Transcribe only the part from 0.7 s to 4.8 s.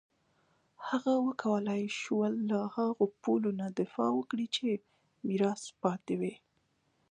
هغه وکولای شول له هغو پولو نه دفاع وکړي چې